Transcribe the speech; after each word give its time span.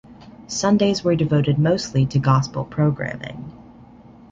Sundays 0.47 1.03
were 1.03 1.15
devoted 1.15 1.59
mostly 1.59 2.07
to 2.07 2.17
gospel 2.17 2.65
programming. 2.65 3.51